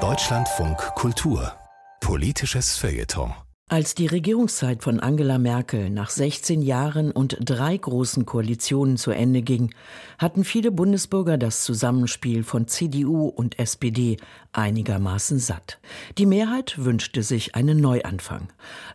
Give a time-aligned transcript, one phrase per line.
[0.00, 1.52] Deutschlandfunk Kultur
[2.00, 3.32] Politisches Feuilleton
[3.68, 9.40] als die Regierungszeit von Angela Merkel nach 16 Jahren und drei großen Koalitionen zu Ende
[9.42, 9.74] ging,
[10.18, 14.18] hatten viele Bundesbürger das Zusammenspiel von CDU und SPD
[14.52, 15.78] einigermaßen satt.
[16.18, 18.48] Die Mehrheit wünschte sich einen Neuanfang.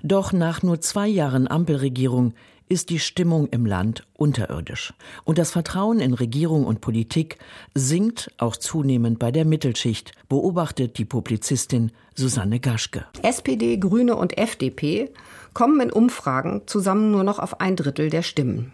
[0.04, 2.36] Doch nach nur zwei Jahren Ampelregierung
[2.70, 4.94] ist die Stimmung im Land unterirdisch.
[5.26, 7.40] Und das Vertrauen in Regierung und Politik
[7.74, 13.06] sinkt auch zunehmend bei der Mittelschicht, beobachtet die Publizistin Susanne Gaschke.
[13.24, 15.10] SPD, Grüne und FDP
[15.54, 18.72] kommen in Umfragen zusammen nur noch auf ein Drittel der Stimmen.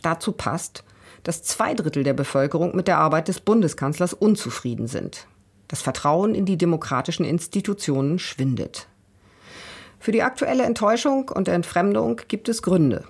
[0.00, 0.82] Dazu passt,
[1.22, 5.26] dass zwei Drittel der Bevölkerung mit der Arbeit des Bundeskanzlers unzufrieden sind.
[5.68, 8.86] Das Vertrauen in die demokratischen Institutionen schwindet.
[9.98, 13.04] Für die aktuelle Enttäuschung und Entfremdung gibt es Gründe.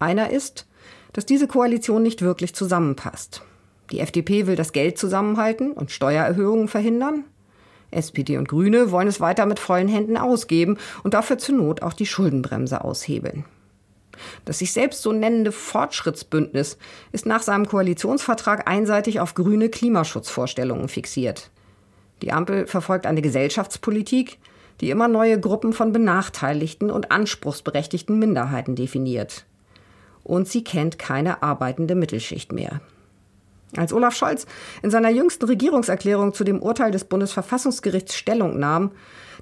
[0.00, 0.66] Einer ist,
[1.12, 3.42] dass diese Koalition nicht wirklich zusammenpasst.
[3.90, 7.24] Die FDP will das Geld zusammenhalten und Steuererhöhungen verhindern.
[7.90, 11.92] SPD und Grüne wollen es weiter mit vollen Händen ausgeben und dafür zur Not auch
[11.92, 13.44] die Schuldenbremse aushebeln.
[14.44, 16.78] Das sich selbst so nennende Fortschrittsbündnis
[17.12, 21.50] ist nach seinem Koalitionsvertrag einseitig auf grüne Klimaschutzvorstellungen fixiert.
[22.22, 24.38] Die Ampel verfolgt eine Gesellschaftspolitik,
[24.80, 29.44] die immer neue Gruppen von benachteiligten und anspruchsberechtigten Minderheiten definiert
[30.30, 32.80] und sie kennt keine arbeitende Mittelschicht mehr.
[33.76, 34.46] Als Olaf Scholz
[34.82, 38.92] in seiner jüngsten Regierungserklärung zu dem Urteil des Bundesverfassungsgerichts Stellung nahm,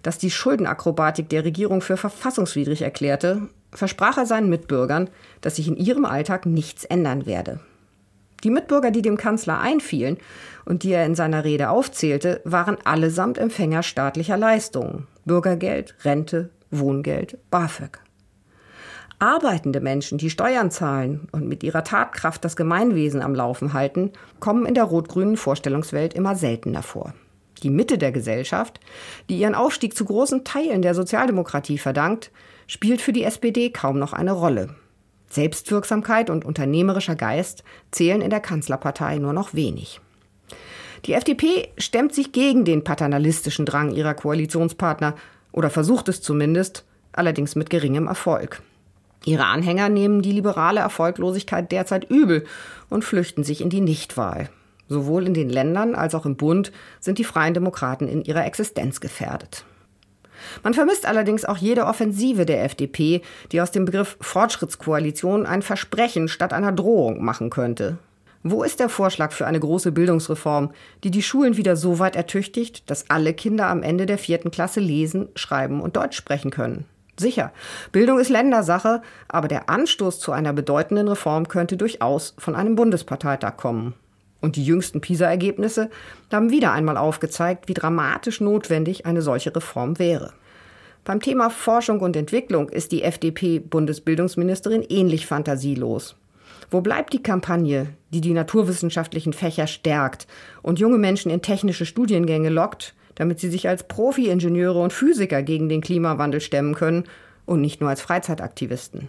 [0.03, 5.77] das die Schuldenakrobatik der Regierung für verfassungswidrig erklärte, versprach er seinen Mitbürgern, dass sich in
[5.77, 7.61] ihrem Alltag nichts ändern werde.
[8.45, 10.17] Die Mitbürger, die dem Kanzler einfielen
[10.65, 17.39] und die er in seiner Rede aufzählte, waren allesamt Empfänger staatlicher Leistungen Bürgergeld, Rente, Wohngeld,
[17.51, 17.99] BAföG.
[19.21, 24.65] Arbeitende Menschen, die Steuern zahlen und mit ihrer Tatkraft das Gemeinwesen am Laufen halten, kommen
[24.65, 27.15] in der rot-grünen Vorstellungswelt immer seltener vor.
[27.65, 28.79] Die Mitte der Gesellschaft,
[29.29, 32.31] die ihren Aufstieg zu großen Teilen der Sozialdemokratie verdankt,
[32.69, 34.77] spielt für die SPD kaum noch eine Rolle.
[35.31, 40.01] Selbstwirksamkeit und unternehmerischer Geist zählen in der Kanzlerpartei nur noch wenig.
[41.07, 45.17] Die FDP stemmt sich gegen den paternalistischen Drang ihrer Koalitionspartner
[45.51, 48.63] oder versucht es zumindest, allerdings mit geringem Erfolg.
[49.25, 52.45] Ihre Anhänger nehmen die liberale Erfolglosigkeit derzeit übel
[52.89, 54.49] und flüchten sich in die Nichtwahl.
[54.89, 59.01] Sowohl in den Ländern als auch im Bund sind die Freien Demokraten in ihrer Existenz
[59.01, 59.65] gefährdet.
[60.63, 66.29] Man vermisst allerdings auch jede Offensive der FDP, die aus dem Begriff Fortschrittskoalition ein Versprechen
[66.29, 67.99] statt einer Drohung machen könnte.
[68.45, 70.71] Wo ist der Vorschlag für eine große Bildungsreform,
[71.03, 74.81] die die Schulen wieder so weit ertüchtigt, dass alle Kinder am Ende der vierten Klasse
[74.81, 76.85] lesen, schreiben und Deutsch sprechen können?
[77.19, 77.53] Sicher,
[77.93, 83.57] Bildung ist Ländersache, aber der Anstoß zu einer bedeutenden Reform könnte durchaus von einem Bundesparteitag
[83.57, 83.95] kommen.
[84.41, 85.91] Und die jüngsten PISA-Ergebnisse
[86.33, 90.33] haben wieder einmal aufgezeigt, wie dramatisch notwendig eine solche Reform wäre.
[91.05, 96.17] Beim Thema Forschung und Entwicklung ist die FDP-Bundesbildungsministerin ähnlich fantasielos.
[96.71, 100.27] Wo bleibt die Kampagne, die die naturwissenschaftlichen Fächer stärkt
[100.63, 105.69] und junge Menschen in technische Studiengänge lockt, damit sie sich als Profi-Ingenieure und Physiker gegen
[105.69, 107.05] den Klimawandel stemmen können
[107.47, 109.09] und nicht nur als Freizeitaktivisten.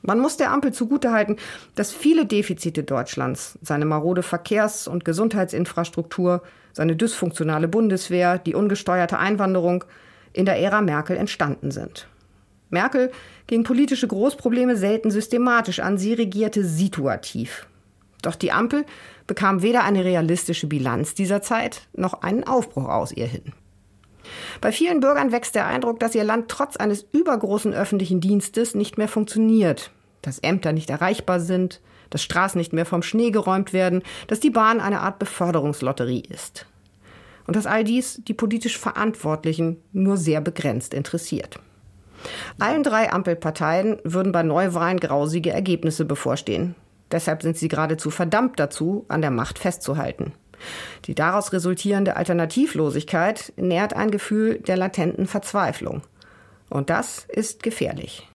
[0.00, 1.36] Man muss der Ampel zugutehalten,
[1.74, 9.84] dass viele Defizite Deutschlands, seine marode Verkehrs- und Gesundheitsinfrastruktur, seine dysfunktionale Bundeswehr, die ungesteuerte Einwanderung
[10.32, 12.08] in der Ära Merkel entstanden sind.
[12.70, 13.12] Merkel
[13.46, 17.66] ging politische Großprobleme selten systematisch an, sie regierte situativ.
[18.24, 18.86] Doch die Ampel
[19.26, 23.52] bekam weder eine realistische Bilanz dieser Zeit noch einen Aufbruch aus ihr hin.
[24.62, 28.96] Bei vielen Bürgern wächst der Eindruck, dass ihr Land trotz eines übergroßen öffentlichen Dienstes nicht
[28.96, 29.90] mehr funktioniert,
[30.22, 34.50] dass Ämter nicht erreichbar sind, dass Straßen nicht mehr vom Schnee geräumt werden, dass die
[34.50, 36.64] Bahn eine Art Beförderungslotterie ist.
[37.46, 41.58] Und dass all dies die politisch Verantwortlichen nur sehr begrenzt interessiert.
[42.58, 46.74] Allen drei Ampelparteien würden bei Neuwahlen grausige Ergebnisse bevorstehen.
[47.10, 50.32] Deshalb sind sie geradezu verdammt dazu, an der Macht festzuhalten.
[51.04, 56.02] Die daraus resultierende Alternativlosigkeit nährt ein Gefühl der latenten Verzweiflung.
[56.70, 58.28] Und das ist gefährlich.